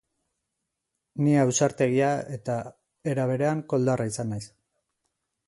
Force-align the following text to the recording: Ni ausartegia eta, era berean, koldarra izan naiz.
Ni 1.25 1.35
ausartegia 1.41 2.07
eta, 2.39 2.57
era 3.13 3.27
berean, 3.35 3.63
koldarra 3.75 4.09
izan 4.15 4.35
naiz. 4.35 4.43